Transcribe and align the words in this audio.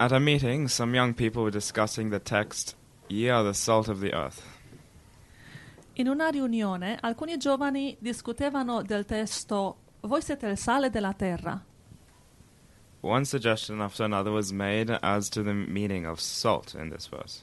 At 0.00 0.12
a 0.12 0.20
meeting, 0.20 0.68
some 0.68 0.94
young 0.94 1.12
people 1.12 1.42
were 1.42 1.50
discussing 1.50 2.10
the 2.10 2.20
text, 2.20 2.76
Ye 3.08 3.28
are 3.30 3.42
the 3.42 3.52
salt 3.52 3.88
of 3.88 3.98
the 4.00 4.12
earth. 4.14 4.40
In 5.94 6.06
una 6.06 6.28
riunione 6.28 6.98
alcuni 7.00 7.36
giovani 7.36 7.96
discutevano 7.98 8.82
del 8.82 9.04
testo 9.04 9.78
Voi 10.02 10.22
siete 10.22 10.46
il 10.46 10.56
sale 10.56 10.90
della 10.90 11.12
terra. 11.14 11.60
One 13.00 13.24
suggestion 13.24 13.80
after 13.80 14.04
another 14.04 14.30
was 14.30 14.52
made 14.52 14.96
as 15.02 15.28
to 15.30 15.42
the 15.42 15.52
meaning 15.52 16.06
of 16.06 16.20
salt 16.20 16.74
in 16.74 16.90
this 16.90 17.08
verse. 17.08 17.42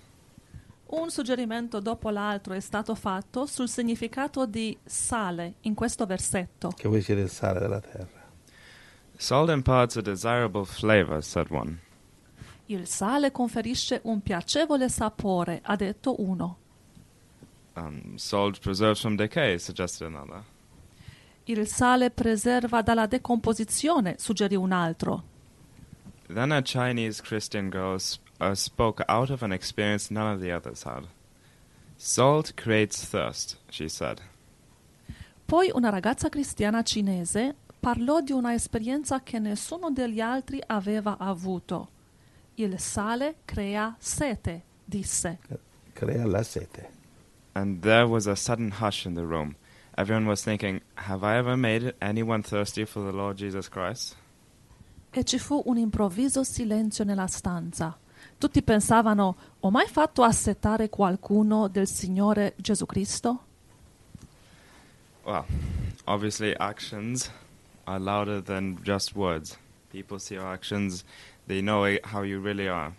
Un 0.88 1.10
suggerimento 1.10 1.82
dopo 1.82 2.10
l'altro 2.10 2.54
è 2.54 2.62
stato 2.62 2.96
fatto 2.96 3.46
sul 3.46 3.68
significato 3.68 4.46
di 4.46 4.78
sale 4.86 5.56
in 5.62 5.74
questo 5.74 6.06
versetto. 6.06 6.70
Che 6.70 6.88
voi 6.88 7.02
siete 7.02 7.22
il 7.22 7.30
sale 7.30 7.60
della 7.60 7.82
terra. 7.82 8.24
Salt 9.18 9.50
imparts 9.50 9.98
a 9.98 10.02
desirable 10.02 10.64
flavor, 10.64 11.22
said 11.22 11.48
one. 11.50 11.80
Il 12.68 12.88
sale 12.88 13.32
conferisce 13.32 14.02
un 14.04 14.22
piacevole 14.22 14.90
sapore, 14.90 15.60
ha 15.64 15.76
detto 15.76 16.22
uno. 16.22 16.58
Um, 17.76 18.16
salt 18.16 18.60
preserves 18.60 19.02
from 19.02 19.16
decay, 19.16 19.60
suggested 19.60 20.08
another. 20.08 20.44
Il 21.44 21.68
sale 21.68 22.10
preserva 22.10 22.82
dalla 22.82 23.06
decomposizione, 23.06 24.16
suggerì 24.18 24.56
un 24.56 24.72
altro. 24.72 25.24
Then 26.28 26.52
a 26.52 26.62
Chinese 26.64 27.22
Christian 27.22 27.70
girl 27.70 28.00
uh, 28.40 28.54
spoke 28.54 29.04
out 29.08 29.30
of 29.30 29.44
an 29.44 29.52
experience 29.52 30.12
none 30.12 30.34
of 30.34 30.40
the 30.42 30.52
others 30.52 30.84
had. 30.84 31.08
Salt 31.98 32.56
creates 32.56 33.08
thirst, 33.08 33.60
she 33.70 33.88
said. 33.88 34.22
Poi 35.46 35.70
una 35.72 35.90
ragazza 35.90 36.30
cristiana 36.30 36.82
cinese 36.82 37.56
parlò 37.80 38.22
di 38.22 38.32
una 38.32 38.54
esperienza 38.54 39.22
che 39.22 39.38
nessuno 39.38 39.92
degli 39.92 40.20
altri 40.20 40.60
aveva 40.66 41.18
avuto. 41.20 41.90
Il 42.58 42.80
sale 42.80 43.36
crea 43.46 43.96
sete, 44.00 44.64
disse. 44.86 45.40
Crea 45.94 46.26
la 46.26 46.44
sete. 46.44 46.90
And 47.54 47.82
there 47.82 48.06
was 48.06 48.28
a 48.28 48.36
sudden 48.36 48.72
hush 48.72 49.06
in 49.06 49.14
the 49.14 49.26
room. 49.26 49.56
Everyone 49.98 50.28
was 50.28 50.44
thinking, 50.44 50.82
Have 50.96 51.24
I 51.24 51.38
ever 51.38 51.56
made 51.56 51.94
anyone 52.02 52.44
thirsty 52.44 52.86
for 52.86 53.02
the 53.02 53.12
Lord 53.16 53.38
Jesus 53.38 53.70
Christ? 53.70 54.16
E 55.12 55.24
ci 55.24 55.40
fu 55.40 55.62
un 55.66 55.78
improvviso 55.78 56.44
silenzio 56.44 57.06
nella 57.06 57.28
stanza. 57.28 57.98
Tutti 58.38 58.62
pensavano, 58.62 59.36
ho 59.62 59.72
mai 59.72 59.88
fatto 59.88 60.24
assetare 60.24 60.90
qualcuno 60.90 61.70
del 61.70 61.88
Signore 61.88 62.54
Gesù 62.58 62.86
Cristo? 62.86 63.44
Well, 65.24 65.46
obviously, 66.06 66.54
actions 66.60 67.32
are 67.86 68.00
louder 68.00 68.42
than 68.42 68.78
just 68.84 69.16
words. 69.16 69.58
People 69.90 70.20
see 70.20 70.36
your 70.36 70.46
actions, 70.46 71.06
they 71.48 71.62
know 71.62 71.86
how 72.04 72.24
you 72.24 72.40
really 72.40 72.68
are. 72.68 72.94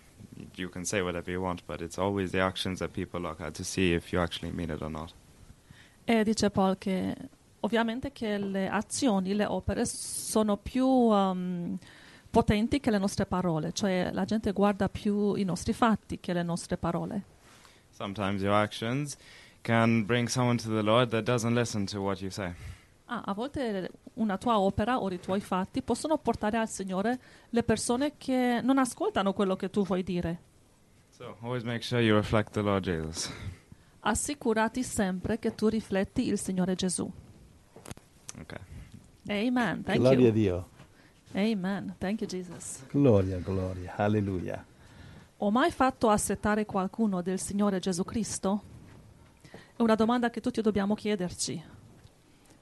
You 0.54 0.68
can 0.68 0.84
say 0.84 1.02
whatever 1.02 1.30
you 1.30 1.40
want, 1.40 1.62
but 1.66 1.80
it's 1.80 1.98
always 1.98 2.30
the 2.30 2.40
actions 2.40 2.78
that 2.80 2.92
people 2.92 3.20
look 3.20 3.40
at 3.40 3.54
to 3.54 3.64
see 3.64 3.94
if 3.94 4.12
you 4.12 4.20
actually 4.20 4.52
mean 4.52 4.70
it 4.70 4.82
or 4.82 4.90
not. 4.90 5.12
E 6.04 6.22
dice 6.24 6.50
Paul 6.50 6.76
che 6.78 7.14
ovviamente 7.60 8.12
che 8.12 8.38
le 8.38 8.68
azioni, 8.68 9.34
le 9.34 9.46
opere 9.46 9.84
sono 9.86 10.56
più 10.56 10.86
um, 10.86 11.76
potenti 12.30 12.80
che 12.80 12.90
le 12.90 12.98
nostre 12.98 13.26
parole, 13.26 13.72
cioè 13.72 14.10
la 14.12 14.24
gente 14.24 14.52
guarda 14.52 14.88
più 14.88 15.34
i 15.34 15.44
nostri 15.44 15.72
fatti 15.72 16.20
che 16.20 16.32
le 16.32 16.42
nostre 16.42 16.76
parole. 16.76 17.22
Sometimes 17.90 18.42
your 18.42 18.54
actions 18.54 19.16
can 19.62 20.04
bring 20.04 20.28
someone 20.28 20.58
to 20.58 20.68
the 20.68 20.82
Lord 20.82 21.10
that 21.10 21.24
doesn't 21.24 21.54
listen 21.54 21.86
to 21.86 22.00
what 22.00 22.20
you 22.20 22.30
say. 22.30 22.52
Ah, 23.08 23.22
a 23.24 23.34
volte 23.34 23.90
una 24.14 24.36
tua 24.36 24.58
opera 24.58 25.00
o 25.00 25.08
i 25.10 25.20
tuoi 25.20 25.40
fatti 25.40 25.80
possono 25.80 26.18
portare 26.18 26.56
al 26.56 26.68
Signore 26.68 27.18
le 27.50 27.62
persone 27.62 28.14
che 28.16 28.60
non 28.62 28.78
ascoltano 28.78 29.32
quello 29.32 29.54
che 29.54 29.70
tu 29.70 29.84
vuoi 29.84 30.02
dire. 30.02 30.40
So 31.10 31.36
always 31.40 31.62
make 31.62 31.82
sure 31.82 32.02
you 32.02 32.16
reflect 32.16 32.52
the 32.52 32.62
Lord 32.62 32.82
Jesus. 32.82 33.32
Assicurati 34.00 34.82
sempre 34.82 35.38
che 35.38 35.54
tu 35.54 35.68
rifletti 35.68 36.26
il 36.26 36.38
Signore 36.38 36.74
Gesù. 36.74 37.10
Okay. 38.40 38.58
Amen. 39.28 39.82
Thank 39.82 39.98
Gloria 39.98 40.28
a. 40.28 40.32
Dio. 40.32 40.68
Amen. 41.32 41.94
Thank 41.98 42.20
you, 42.22 42.28
Jesus. 42.28 42.84
Gloria, 42.90 43.38
gloria. 43.38 43.94
Alleluia. 43.96 44.64
Ho 45.38 45.50
mai 45.50 45.70
fatto 45.70 46.08
assettare 46.08 46.64
qualcuno 46.64 47.22
del 47.22 47.38
Signore 47.38 47.78
Gesù 47.78 48.04
Cristo? 48.04 48.62
È 49.76 49.82
una 49.82 49.94
domanda 49.94 50.30
che 50.30 50.40
tutti 50.40 50.60
dobbiamo 50.60 50.94
chiederci. 50.94 51.62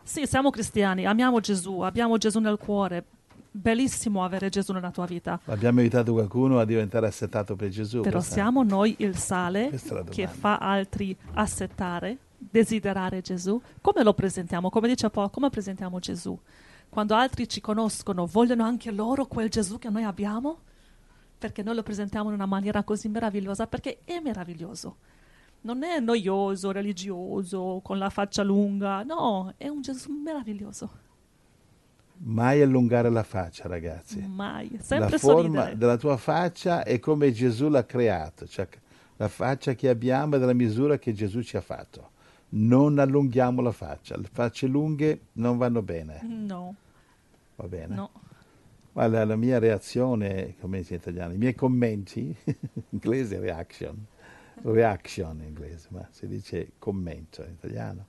Sì, 0.04 0.26
siamo 0.26 0.50
cristiani, 0.50 1.06
amiamo 1.06 1.40
Gesù, 1.40 1.80
abbiamo 1.80 2.18
Gesù 2.18 2.38
nel 2.38 2.58
cuore. 2.58 3.04
Bellissimo 3.50 4.22
avere 4.24 4.48
Gesù 4.50 4.72
nella 4.72 4.90
tua 4.90 5.06
vita. 5.06 5.40
Abbiamo 5.46 5.80
aiutato 5.80 6.12
qualcuno 6.12 6.58
a 6.58 6.64
diventare 6.64 7.06
assetato 7.06 7.56
per 7.56 7.68
Gesù. 7.70 8.00
Però 8.00 8.16
questa- 8.18 8.34
siamo 8.34 8.62
noi 8.64 8.96
il 8.98 9.16
sale 9.16 9.70
che 10.10 10.26
fa 10.26 10.58
altri 10.58 11.16
assettare, 11.34 12.18
desiderare 12.36 13.20
Gesù? 13.22 13.60
Come 13.80 14.02
lo 14.02 14.12
presentiamo? 14.12 14.70
Come 14.70 14.88
dice 14.88 15.08
Paolo, 15.08 15.30
come 15.30 15.50
presentiamo 15.50 15.98
Gesù? 16.00 16.36
Quando 16.88 17.14
altri 17.14 17.48
ci 17.48 17.60
conoscono, 17.60 18.26
vogliono 18.26 18.64
anche 18.64 18.90
loro 18.90 19.24
quel 19.26 19.48
Gesù 19.48 19.78
che 19.78 19.88
noi 19.88 20.02
abbiamo? 20.02 20.58
Perché 21.38 21.62
noi 21.62 21.76
lo 21.76 21.82
presentiamo 21.82 22.28
in 22.28 22.34
una 22.34 22.46
maniera 22.46 22.82
così 22.82 23.08
meravigliosa? 23.08 23.66
Perché 23.66 24.00
è 24.04 24.20
meraviglioso. 24.20 24.96
Non 25.64 25.82
è 25.82 25.98
noioso, 25.98 26.70
religioso, 26.72 27.80
con 27.82 27.96
la 27.98 28.10
faccia 28.10 28.42
lunga. 28.42 29.02
No, 29.02 29.52
è 29.56 29.68
un 29.68 29.80
Gesù 29.80 30.12
meraviglioso. 30.12 30.90
Mai 32.18 32.60
allungare 32.62 33.10
la 33.10 33.22
faccia, 33.22 33.66
ragazzi. 33.66 34.20
Mai. 34.26 34.70
la 34.72 34.82
Sempre 34.82 35.18
forma 35.18 35.42
sorridere. 35.60 35.76
della 35.78 35.96
tua 35.96 36.16
faccia 36.16 36.84
è 36.84 36.98
come 36.98 37.32
Gesù 37.32 37.68
l'ha 37.68 37.84
creato, 37.84 38.46
cioè 38.46 38.68
la 39.16 39.28
faccia 39.28 39.74
che 39.74 39.88
abbiamo 39.88 40.36
è 40.36 40.38
della 40.38 40.52
misura 40.52 40.98
che 40.98 41.12
Gesù 41.12 41.42
ci 41.42 41.56
ha 41.56 41.60
fatto. 41.60 42.10
Non 42.50 42.98
allunghiamo 42.98 43.60
la 43.62 43.72
faccia, 43.72 44.16
le 44.16 44.28
facce 44.30 44.66
lunghe 44.66 45.20
non 45.32 45.56
vanno 45.58 45.82
bene, 45.82 46.20
No, 46.22 46.74
va 47.56 47.66
bene? 47.66 47.94
no. 47.94 48.10
Guarda, 48.92 49.24
la 49.24 49.34
mia 49.34 49.58
reazione, 49.58 50.54
come 50.60 50.84
si 50.84 50.92
in 50.92 51.00
italiano, 51.00 51.32
i 51.32 51.36
miei 51.38 51.54
commenti, 51.56 52.34
in 52.44 52.54
inglese 52.90 53.40
reaction, 53.40 54.06
reaction 54.62 55.40
in 55.40 55.48
inglese, 55.48 55.88
ma 55.90 56.06
si 56.10 56.26
dice 56.26 56.72
commento 56.78 57.42
in 57.42 57.52
italiano. 57.52 58.06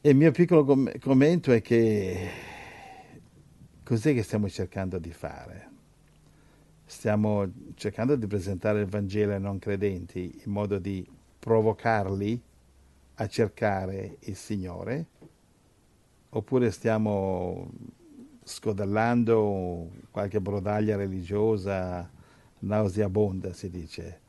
E 0.00 0.10
il 0.10 0.16
mio 0.16 0.32
piccolo 0.32 0.64
com- 0.64 0.98
commento 0.98 1.52
è 1.52 1.62
che 1.62 2.28
cos'è 3.84 4.12
che 4.14 4.22
stiamo 4.22 4.48
cercando 4.48 4.98
di 4.98 5.12
fare? 5.12 5.70
Stiamo 6.84 7.50
cercando 7.74 8.16
di 8.16 8.26
presentare 8.26 8.80
il 8.80 8.86
Vangelo 8.86 9.32
ai 9.32 9.40
non 9.40 9.58
credenti 9.58 10.40
in 10.44 10.50
modo 10.50 10.78
di 10.78 11.06
provocarli 11.38 12.42
a 13.14 13.26
cercare 13.28 14.16
il 14.20 14.36
Signore? 14.36 15.06
Oppure 16.30 16.70
stiamo 16.70 17.70
scodellando 18.42 19.88
qualche 20.10 20.40
brodaglia 20.40 20.96
religiosa 20.96 22.10
nauseabonda, 22.58 23.52
si 23.52 23.70
dice, 23.70 24.20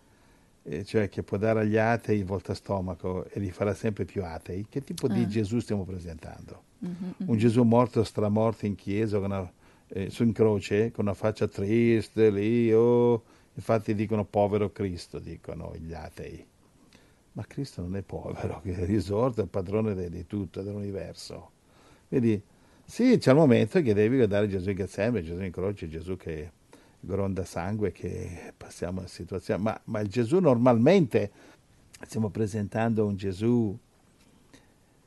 eh, 0.64 0.84
cioè 0.86 1.10
che 1.10 1.24
può 1.24 1.38
dare 1.38 1.62
agli 1.62 1.78
atei 1.78 2.20
il 2.20 2.26
voltastomaco 2.26 3.26
e 3.26 3.40
li 3.40 3.52
farà 3.52 3.74
sempre 3.74 4.06
più 4.06 4.24
atei? 4.24 4.66
Che 4.70 4.84
tipo 4.84 5.08
di 5.08 5.22
Ah. 5.24 5.28
Gesù 5.28 5.60
stiamo 5.60 5.84
presentando? 5.84 6.64
Mhm, 6.80 7.14
Un 7.26 7.38
Gesù 7.38 7.64
morto, 7.64 8.04
stramorto 8.04 8.66
in 8.66 8.76
chiesa, 8.76 9.18
con 9.20 9.32
una- 9.32 9.52
eh, 9.90 10.10
su 10.10 10.24
in 10.24 10.32
croce, 10.34 10.92
con 10.92 11.06
una 11.06 11.14
faccia 11.14 11.48
triste, 11.48 12.30
lì, 12.30 12.72
oh. 12.74 13.24
infatti 13.56 13.94
dicono 13.94 14.26
povero 14.26 14.72
Cristo, 14.72 15.20
dicono 15.20 15.74
gli 15.78 15.94
atei. 15.94 16.44
Ma 17.34 17.44
Cristo 17.48 17.82
non 17.82 17.96
è 17.96 18.02
povero, 18.02 18.62
che 18.66 18.74
è 18.76 18.86
risorto, 18.86 19.42
è 19.42 19.44
il 19.44 19.50
padrone 19.50 19.94
de- 19.94 20.10
di 20.10 20.26
tutto, 20.26 20.62
dell'universo. 20.62 21.52
Vedi, 22.08 22.42
sì, 22.86 23.18
c'è 23.18 23.32
il 23.32 23.38
momento 23.38 23.82
che 23.82 23.94
devi 23.94 24.16
guardare 24.18 24.48
Gesù 24.48 24.70
in 24.70 24.76
Getsemane, 24.76 25.24
Gesù 25.24 25.42
in 25.42 25.52
croce, 25.52 25.88
Gesù 25.88 26.16
che 26.18 26.52
gronda 27.06 27.44
sangue, 27.44 27.92
che 27.92 28.54
passiamo 28.56 29.02
a 29.02 29.08
situazioni, 29.08 29.62
ma, 29.62 29.80
ma 29.86 30.00
il 30.00 30.08
Gesù 30.08 30.40
normalmente 30.40 31.32
stiamo 32.02 32.30
presentando 32.30 33.06
un 33.06 33.16
Gesù 33.16 33.78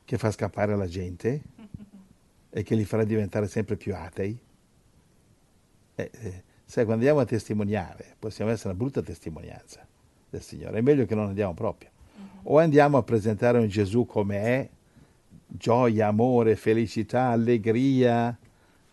che 0.05 0.17
fa 0.17 0.31
scappare 0.31 0.75
la 0.75 0.87
gente 0.87 1.41
e 2.49 2.63
che 2.63 2.75
li 2.75 2.85
farà 2.85 3.03
diventare 3.03 3.47
sempre 3.47 3.75
più 3.75 3.95
atei. 3.95 4.39
Eh, 5.95 6.11
eh, 6.11 6.43
sai, 6.63 6.85
quando 6.85 7.03
andiamo 7.03 7.19
a 7.19 7.25
testimoniare, 7.25 8.15
possiamo 8.19 8.51
essere 8.51 8.69
una 8.69 8.77
brutta 8.77 9.01
testimonianza 9.01 9.85
del 10.29 10.41
Signore, 10.41 10.77
è 10.77 10.81
meglio 10.81 11.05
che 11.05 11.15
non 11.15 11.27
andiamo 11.27 11.53
proprio. 11.53 11.89
O 12.43 12.59
andiamo 12.59 12.97
a 12.97 13.03
presentare 13.03 13.57
un 13.57 13.67
Gesù 13.67 14.05
come 14.05 14.37
è, 14.37 14.69
gioia, 15.47 16.07
amore, 16.07 16.55
felicità, 16.55 17.27
allegria, 17.27 18.37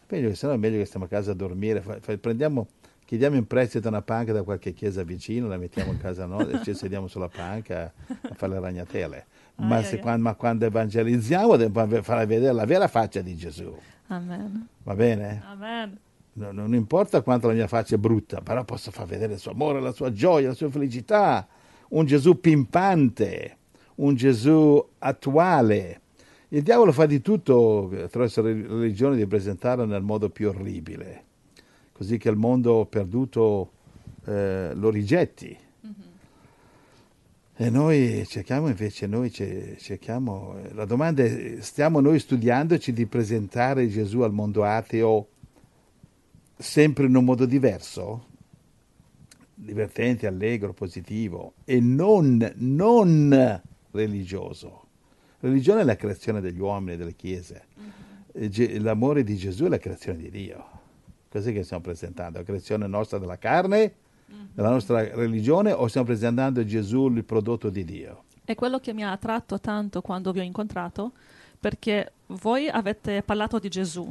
meglio, 0.08 0.34
se 0.34 0.46
no 0.46 0.52
è 0.55 0.56
meglio 0.56 0.79
che 0.79 0.84
stiamo 0.84 1.05
a 1.06 1.08
casa 1.08 1.32
a 1.32 1.34
dormire, 1.34 1.81
prendiamo, 2.20 2.67
chiediamo 3.05 3.37
in 3.37 3.47
prestito 3.47 3.89
una 3.89 4.03
panca 4.03 4.33
da 4.33 4.43
qualche 4.43 4.73
chiesa 4.73 5.03
vicino, 5.03 5.49
la 5.49 5.56
mettiamo 5.56 5.93
in 5.93 5.99
casa 5.99 6.27
nostra 6.27 6.61
e 6.61 6.65
ci 6.65 6.75
sediamo 6.75 7.06
sulla 7.06 7.29
panca 7.29 7.93
a 8.06 8.35
fare 8.35 8.53
le 8.53 8.61
ragnatele. 8.61 9.27
Ma, 9.56 9.83
se 9.83 9.97
ai, 9.97 10.01
quan- 10.01 10.21
ma 10.21 10.35
quando 10.35 10.65
evangelizziamo 10.65 11.56
dobbiamo 11.56 12.03
fare 12.03 12.27
vedere 12.27 12.53
la 12.53 12.65
vera 12.65 12.89
faccia 12.89 13.21
di 13.21 13.37
Gesù, 13.37 13.73
Amen. 14.09 14.67
va 14.83 14.95
bene? 14.95 15.43
Amen. 15.47 15.99
No- 16.37 16.51
non 16.51 16.75
importa 16.75 17.23
quanto 17.23 17.47
la 17.47 17.53
mia 17.53 17.69
faccia 17.69 17.95
è 17.95 17.99
brutta, 17.99 18.41
però 18.41 18.65
posso 18.65 18.91
far 18.91 19.06
vedere 19.06 19.35
il 19.35 19.39
suo 19.39 19.53
amore, 19.53 19.81
la 19.81 19.93
sua 19.93 20.11
gioia, 20.12 20.49
la 20.49 20.55
sua 20.55 20.69
felicità. 20.71 21.47
Un 21.91 22.05
Gesù 22.06 22.41
pimpante, 22.41 23.56
un 23.97 24.15
Gesù 24.17 24.85
attuale. 24.99 26.01
Il 26.49 26.62
diavolo 26.62 26.91
fa 26.91 27.06
di 27.06 27.21
tutto 27.21 27.91
attraverso 28.03 28.43
la 28.43 28.49
religione 28.49 29.15
di 29.17 29.27
presentarlo 29.27 29.85
nel 29.85 30.03
modo 30.03 30.31
più 30.31 30.49
orribile, 30.49 31.23
così 31.94 32.19
che 32.19 32.29
il 32.29 32.37
mondo 32.37 32.87
perduto 32.87 33.70
eh, 34.26 34.73
lo 34.75 34.91
rigetti. 34.91 35.56
E 37.56 37.70
noi 37.70 38.26
cerchiamo 38.26 38.67
invece, 38.67 39.06
noi 39.06 39.31
ce- 39.31 39.76
cerchiamo, 39.79 40.56
eh, 40.58 40.75
la 40.75 40.85
domanda 40.85 41.23
è, 41.23 41.58
stiamo 41.61 42.00
noi 42.00 42.19
studiandoci 42.19 42.93
di 42.93 43.06
presentare 43.06 43.88
Gesù 43.88 44.20
al 44.20 44.32
mondo 44.32 44.64
ateo 44.64 45.29
sempre 46.56 47.06
in 47.06 47.14
un 47.14 47.25
modo 47.25 47.46
diverso? 47.46 48.26
Divertente, 49.55 50.26
allegro, 50.26 50.73
positivo 50.73 51.55
e 51.64 51.79
non, 51.79 52.55
non 52.56 53.62
religioso. 53.93 54.87
Religione 55.38 55.82
è 55.82 55.85
la 55.85 55.94
creazione 55.94 56.41
degli 56.41 56.58
uomini 56.58 56.94
e 56.94 56.96
delle 56.96 57.14
chiese. 57.14 57.67
Ge- 58.32 58.81
L'amore 58.81 59.23
di 59.23 59.37
Gesù 59.37 59.67
è 59.67 59.69
la 59.69 59.79
creazione 59.79 60.19
di 60.19 60.29
Dio. 60.29 60.82
Cos'è 61.34 61.52
che 61.52 61.64
stiamo 61.64 61.82
presentando? 61.82 62.38
La 62.38 62.44
creazione 62.44 62.86
nostra 62.86 63.19
della 63.19 63.38
carne, 63.38 63.92
della 64.52 64.70
nostra 64.70 65.02
religione 65.16 65.72
o 65.72 65.88
stiamo 65.88 66.06
presentando 66.06 66.64
Gesù 66.64 67.08
il 67.08 67.25
prodotto 67.25 67.70
di 67.70 67.84
Dio? 67.84 68.22
È 68.44 68.54
quello 68.54 68.78
che 68.78 68.92
mi 68.92 69.02
ha 69.02 69.10
attratto 69.10 69.58
tanto 69.58 70.00
quando 70.00 70.31
vi 70.31 70.38
ho 70.38 70.44
incontrato, 70.44 71.10
perché 71.58 72.12
voi 72.26 72.69
avete 72.69 73.25
parlato 73.25 73.58
di 73.58 73.69
Gesù, 73.69 74.08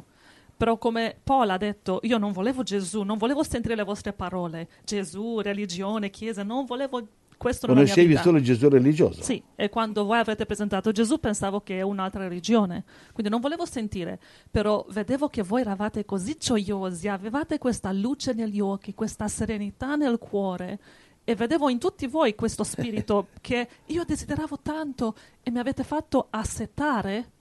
però 0.57 0.77
come 0.77 1.15
Paul 1.23 1.49
ha 1.49 1.57
detto, 1.57 2.01
io 2.03 2.17
non 2.17 2.33
volevo 2.33 2.61
Gesù, 2.61 3.03
non 3.03 3.17
volevo 3.17 3.41
sentire 3.41 3.75
le 3.75 3.85
vostre 3.85 4.11
parole, 4.11 4.67
Gesù, 4.83 5.39
religione, 5.39 6.09
chiesa, 6.09 6.43
non 6.43 6.65
volevo 6.65 7.07
questo 7.37 7.67
Conoscevi 7.67 8.15
solo 8.17 8.41
Gesù 8.41 8.69
religioso? 8.69 9.21
Sì, 9.21 9.41
e 9.55 9.69
quando 9.69 10.05
voi 10.05 10.19
avete 10.19 10.45
presentato 10.45 10.91
Gesù 10.91 11.19
pensavo 11.19 11.61
che 11.61 11.77
è 11.77 11.81
un'altra 11.81 12.27
religione, 12.27 12.83
quindi 13.13 13.31
non 13.31 13.41
volevo 13.41 13.65
sentire, 13.65 14.19
però 14.49 14.85
vedevo 14.89 15.29
che 15.29 15.43
voi 15.43 15.61
eravate 15.61 16.05
così 16.05 16.35
gioiosi, 16.39 17.07
avevate 17.07 17.57
questa 17.57 17.91
luce 17.91 18.33
negli 18.33 18.59
occhi, 18.59 18.93
questa 18.93 19.27
serenità 19.27 19.95
nel 19.95 20.17
cuore 20.17 20.79
e 21.23 21.35
vedevo 21.35 21.69
in 21.69 21.79
tutti 21.79 22.05
voi 22.07 22.35
questo 22.35 22.63
spirito 22.63 23.27
che 23.41 23.67
io 23.85 24.03
desideravo 24.03 24.59
tanto 24.61 25.15
e 25.41 25.51
mi 25.51 25.59
avete 25.59 25.83
fatto 25.83 26.27
assetare 26.29 27.31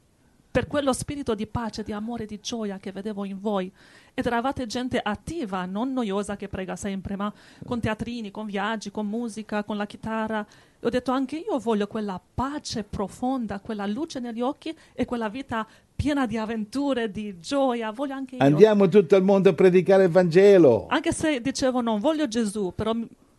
per 0.53 0.67
quello 0.67 0.93
spirito 0.93 1.35
di 1.35 1.47
pace, 1.47 1.83
di 1.83 1.93
amore, 1.93 2.27
di 2.27 2.39
gioia 2.39 2.77
che 2.77 2.93
vedevo 2.93 3.25
in 3.25 3.41
voi. 3.41 3.73
Ed 4.13 4.27
eravate 4.27 4.67
gente 4.67 5.01
attiva, 5.03 5.65
non 5.65 5.95
noiosa 5.95 6.37
che 6.37 6.47
prega 6.47 6.77
sempre, 6.77 7.17
ma 7.17 7.33
con 7.65 7.81
teatrini, 7.81 8.31
con 8.31 8.45
viaggi, 8.45 8.91
con 8.91 9.07
musica, 9.07 9.65
con 9.65 9.79
la 9.79 9.87
chitarra. 9.87 10.47
E 10.79 10.87
ho 10.87 10.91
detto 10.91 11.11
anche 11.11 11.37
io 11.37 11.59
voglio 11.59 11.87
quella 11.87 12.21
pace 12.35 12.85
profonda, 12.85 13.61
quella 13.61 13.87
luce 13.87 14.21
negli 14.21 14.43
occhi 14.43 14.77
e 14.93 15.07
quella 15.07 15.31
vita 15.31 15.67
piena 15.97 16.27
di 16.27 16.37
avventure, 16.37 17.11
di 17.11 17.41
gioia. 17.41 17.91
Voglio 17.91 18.13
anche 18.13 18.37
io. 18.37 18.43
Andiamo 18.43 18.89
tutto 18.89 19.17
il 19.17 19.23
mondo 19.23 19.49
a 19.49 19.55
predicare 19.55 20.05
il 20.05 20.11
Vangelo. 20.11 20.87
Anche 20.89 21.13
se 21.13 21.41
dicevo 21.41 21.81
non 21.81 21.99
voglio 21.99 22.29
Gesù, 22.29 22.75
però 22.75 22.95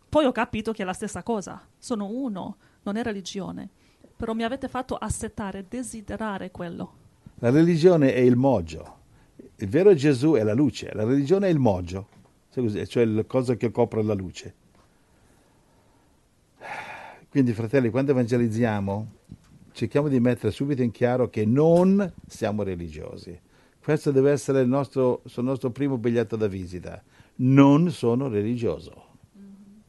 poi 0.08 0.24
ho 0.24 0.32
capito 0.32 0.72
che 0.72 0.82
è 0.82 0.84
la 0.84 0.92
stessa 0.92 1.22
cosa. 1.22 1.64
Sono 1.78 2.06
uno, 2.06 2.56
non 2.82 2.96
è 2.96 3.04
religione. 3.04 3.68
Però 4.16 4.32
mi 4.32 4.42
avete 4.42 4.66
fatto 4.66 4.96
assettare, 4.96 5.66
desiderare 5.68 6.50
quello. 6.50 7.02
La 7.44 7.50
religione 7.50 8.14
è 8.14 8.20
il 8.20 8.36
moggio. 8.36 9.00
Il 9.56 9.68
vero 9.68 9.92
Gesù 9.94 10.32
è 10.32 10.42
la 10.42 10.54
luce, 10.54 10.90
la 10.94 11.04
religione 11.04 11.48
è 11.48 11.50
il 11.50 11.58
moggio, 11.58 12.08
cioè 12.86 13.04
la 13.04 13.24
cosa 13.24 13.54
che 13.56 13.70
copre 13.70 14.02
la 14.02 14.14
luce. 14.14 14.54
Quindi, 17.28 17.52
fratelli, 17.52 17.90
quando 17.90 18.12
evangelizziamo, 18.12 19.10
cerchiamo 19.72 20.08
di 20.08 20.20
mettere 20.20 20.52
subito 20.52 20.80
in 20.80 20.90
chiaro 20.90 21.28
che 21.28 21.44
non 21.44 22.14
siamo 22.26 22.62
religiosi. 22.62 23.38
Questo 23.78 24.10
deve 24.10 24.30
essere 24.30 24.62
il 24.62 24.68
nostro, 24.68 25.20
il 25.24 25.44
nostro 25.44 25.68
primo 25.68 25.98
biglietto 25.98 26.36
da 26.36 26.46
visita. 26.46 27.02
Non 27.36 27.90
sono 27.90 28.28
religioso. 28.28 29.08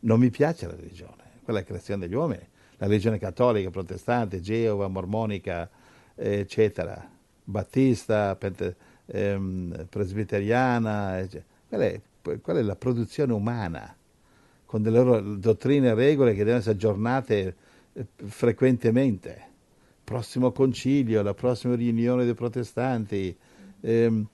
Non 0.01 0.19
mi 0.19 0.29
piace 0.29 0.67
la 0.67 0.75
religione. 0.75 1.23
Quella 1.41 1.59
è 1.59 1.61
la 1.61 1.67
creazione 1.67 2.05
degli 2.05 2.15
uomini. 2.15 2.45
La 2.79 2.87
religione 2.87 3.17
cattolica, 3.17 3.69
protestante, 3.69 4.41
Geova, 4.41 4.89
mormonica, 4.89 5.69
eccetera, 6.15 7.13
battista, 7.45 8.35
pente- 8.35 8.75
ehm, 9.05 9.87
presbiteriana. 9.89 11.25
Quella 11.67 11.85
è, 11.85 12.01
quella 12.41 12.59
è 12.59 12.63
la 12.63 12.75
produzione 12.75 13.33
umana 13.33 13.95
con 14.65 14.81
delle 14.81 15.01
loro 15.01 15.21
dottrine 15.21 15.89
e 15.89 15.93
regole 15.93 16.31
che 16.31 16.39
devono 16.39 16.57
essere 16.57 16.75
aggiornate 16.75 17.55
eh, 17.93 18.05
frequentemente. 18.25 19.53
Prossimo 20.03 20.51
concilio, 20.51 21.21
la 21.21 21.33
prossima 21.33 21.75
riunione 21.75 22.25
dei 22.25 22.33
protestanti, 22.33 23.35
ehm, 23.81 24.27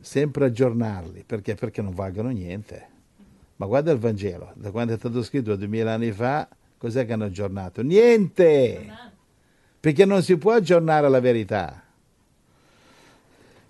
sempre 0.00 0.46
aggiornarli, 0.46 1.24
perché? 1.24 1.54
Perché 1.54 1.82
non 1.82 1.94
valgono 1.94 2.30
niente. 2.30 2.86
Ma 3.56 3.66
guarda 3.66 3.92
il 3.92 3.98
Vangelo, 3.98 4.52
da 4.54 4.70
quando 4.70 4.94
è 4.94 4.96
stato 4.96 5.22
scritto 5.22 5.56
duemila 5.56 5.92
anni 5.92 6.12
fa, 6.12 6.48
cos'è 6.78 7.04
che 7.04 7.12
hanno 7.12 7.24
aggiornato? 7.24 7.82
Niente! 7.82 8.86
Perché 9.80 10.04
non 10.04 10.22
si 10.22 10.36
può 10.36 10.52
aggiornare 10.52 11.08
la 11.08 11.20
verità. 11.20 11.82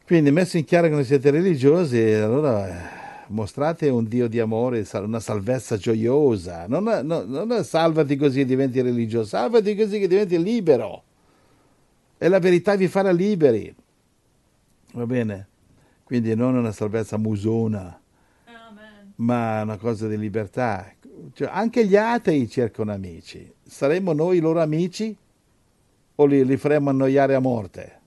Quindi, 0.09 0.31
messo 0.31 0.57
in 0.57 0.65
chiaro 0.65 0.89
che 0.89 0.95
non 0.95 1.05
siete 1.05 1.31
religiosi, 1.31 2.01
allora 2.01 2.67
eh, 2.67 3.25
mostrate 3.27 3.91
un 3.91 4.09
Dio 4.09 4.27
di 4.27 4.41
amore, 4.41 4.89
una 4.95 5.21
salvezza 5.21 5.77
gioiosa. 5.77 6.67
Non, 6.67 6.83
non, 6.83 7.29
non 7.29 7.53
è 7.53 7.63
salvati 7.63 8.17
così 8.17 8.41
e 8.41 8.47
diventi 8.47 8.81
religioso, 8.81 9.29
salvati 9.29 9.77
così 9.77 9.99
che 9.99 10.09
diventi 10.09 10.43
libero. 10.43 11.03
E 12.17 12.27
la 12.29 12.39
verità 12.39 12.75
vi 12.75 12.89
farà 12.89 13.11
liberi. 13.11 13.75
Va 14.95 15.05
bene? 15.05 15.47
Quindi 16.05 16.35
non 16.35 16.55
una 16.55 16.73
salvezza 16.73 17.19
musona, 17.19 18.01
ma 19.17 19.61
una 19.61 19.77
cosa 19.77 20.09
di 20.09 20.17
libertà. 20.17 20.91
Cioè, 21.35 21.51
anche 21.53 21.85
gli 21.85 21.97
atei 21.97 22.49
cercano 22.49 22.93
amici. 22.93 23.53
Saremmo 23.63 24.15
noi 24.15 24.39
i 24.39 24.41
loro 24.41 24.63
amici 24.63 25.15
o 26.15 26.25
li, 26.25 26.47
li 26.47 26.57
faremmo 26.57 26.89
annoiare 26.89 27.35
a 27.35 27.41
morte? 27.41 27.98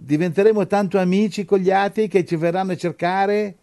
Diventeremo 0.00 0.66
tanto 0.68 0.98
amici 0.98 1.44
con 1.44 1.58
gli 1.58 1.72
atei 1.72 2.06
che 2.06 2.24
ci 2.24 2.36
verranno 2.36 2.72
a 2.72 2.76
cercare 2.76 3.56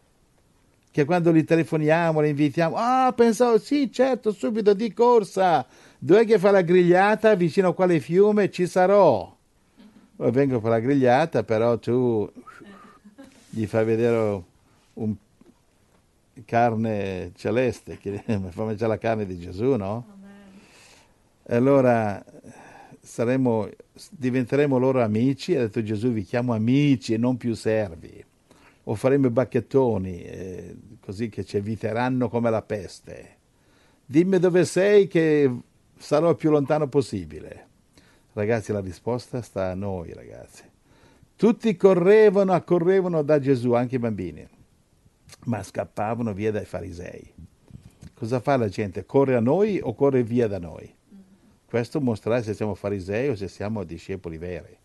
che 0.92 1.06
quando 1.06 1.32
li 1.32 1.46
telefoniamo, 1.46 2.20
li 2.20 2.30
invitiamo, 2.30 2.76
ah, 2.78 3.14
pensavo, 3.16 3.58
sì, 3.58 3.90
certo, 3.92 4.32
subito 4.32 4.74
di 4.74 4.94
corsa, 4.94 5.66
dov'è 5.98 6.26
che 6.26 6.38
fa 6.38 6.52
la 6.52 6.62
grigliata? 6.62 7.36
Vicino 7.36 7.70
a 7.70 7.74
quale 7.74 8.00
fiume 8.00 8.52
ci 8.52 8.68
sarò. 8.68 9.34
Poi 10.16 10.32
vengo 10.32 10.60
per 10.60 10.72
la 10.72 10.80
grigliata, 10.80 11.44
però 11.44 11.78
tu 11.80 12.30
gli 13.50 13.66
fai 13.66 13.86
vedere 13.86 14.44
un 14.94 15.16
carne 16.44 17.32
celeste, 17.36 17.98
che 17.98 18.24
fa 18.50 18.64
mangiare 18.64 18.92
la 18.92 18.98
carne 18.98 19.26
di 19.26 19.40
Gesù, 19.40 19.76
no? 19.76 20.06
E 21.44 21.56
allora 21.56 22.24
saremo, 23.06 23.70
diventeremo 24.10 24.78
loro 24.78 25.02
amici, 25.02 25.56
ha 25.56 25.60
detto 25.60 25.84
Gesù 25.84 26.10
vi 26.10 26.24
chiamo 26.24 26.54
amici 26.54 27.14
e 27.14 27.18
non 27.18 27.38
più 27.38 27.54
servi, 27.54 28.24
o 28.84 28.96
faremo 28.96 29.28
i 29.28 29.30
bacchettoni, 29.30 30.24
eh, 30.24 30.76
così 31.00 31.30
che 31.30 31.46
ci 31.46 31.58
eviteranno 31.58 32.28
come 32.30 32.50
la 32.50 32.64
peste. 32.64 33.38
Dimmi 34.06 34.40
dove 34.40 34.66
sei 34.66 35.08
che 35.08 35.50
sarò 35.98 36.32
il 36.32 36.36
più 36.36 36.50
lontano 36.50 36.88
possibile. 36.88 37.68
Ragazzi, 38.34 38.72
la 38.72 38.82
risposta 38.82 39.42
sta 39.42 39.72
a 39.72 39.76
noi, 39.76 40.12
ragazzi. 40.14 40.64
Tutti 41.36 41.76
correvano, 41.76 42.54
accorrevano 42.54 43.22
da 43.22 43.40
Gesù, 43.40 43.74
anche 43.74 43.96
i 43.96 44.00
bambini, 44.00 44.48
ma 45.46 45.62
scappavano 45.62 46.34
via 46.34 46.52
dai 46.52 46.66
farisei. 46.66 47.34
Cosa 48.14 48.40
fa 48.40 48.58
la 48.58 48.70
gente? 48.70 49.06
Corre 49.06 49.36
a 49.36 49.42
noi 49.42 49.80
o 49.82 49.94
corre 49.94 50.24
via 50.24 50.48
da 50.48 50.60
noi? 50.60 50.95
Questo 51.68 52.00
mostrerà 52.00 52.42
se 52.42 52.54
siamo 52.54 52.76
farisei 52.76 53.30
o 53.30 53.36
se 53.36 53.48
siamo 53.48 53.84
discepoli 53.84 54.38
veri. 54.38 54.78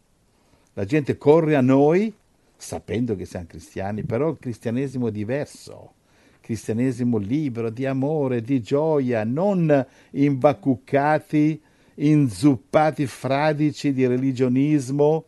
La 0.75 0.85
gente 0.85 1.17
corre 1.19 1.57
a 1.57 1.61
noi 1.61 2.13
sapendo 2.57 3.17
che 3.17 3.25
siamo 3.25 3.47
cristiani, 3.47 4.03
però 4.05 4.31
il 4.31 4.37
cristianesimo 4.39 5.09
è 5.09 5.11
diverso. 5.11 5.95
Cristianesimo 6.41 7.17
libero, 7.17 7.71
di 7.71 7.87
amore, 7.87 8.43
di 8.43 8.61
gioia, 8.61 9.25
non 9.25 9.87
imbacuccati, 10.11 11.61
inzuppati 11.95 13.07
fradici 13.07 13.93
di 13.93 14.07
religionismo 14.07 15.25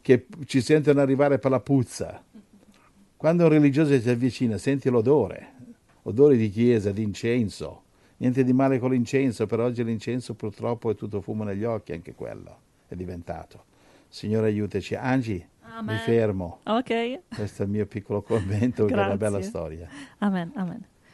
che 0.00 0.26
ci 0.44 0.60
sentono 0.60 1.00
arrivare 1.00 1.38
per 1.38 1.50
la 1.50 1.60
puzza. 1.60 2.22
Quando 3.16 3.44
un 3.44 3.48
religioso 3.48 3.98
si 3.98 4.08
avvicina, 4.10 4.58
senti 4.58 4.88
l'odore, 4.88 5.54
odore 6.02 6.36
di 6.36 6.50
chiesa, 6.50 6.90
di 6.92 7.02
incenso. 7.02 7.82
Niente 8.18 8.44
di 8.44 8.52
male 8.52 8.78
con 8.78 8.90
l'incenso, 8.90 9.46
però 9.46 9.64
oggi 9.64 9.84
l'incenso 9.84 10.34
purtroppo 10.34 10.90
è 10.90 10.94
tutto 10.94 11.20
fumo 11.20 11.44
negli 11.44 11.64
occhi, 11.64 11.92
anche 11.92 12.14
quello 12.14 12.64
è 12.88 12.94
diventato. 12.94 13.64
Signore 14.08 14.48
aiutaci. 14.48 14.94
Angie, 14.94 15.48
Amen. 15.62 15.94
mi 15.94 16.00
fermo. 16.00 16.60
Ok. 16.64 17.20
Questo 17.34 17.62
è 17.62 17.64
il 17.66 17.70
mio 17.70 17.86
piccolo 17.86 18.22
commento, 18.22 18.86
che 18.86 18.94
è 18.94 19.04
una 19.04 19.16
bella 19.16 19.42
storia. 19.42 19.88
Amen, 20.18 20.52
amen. 20.54 20.84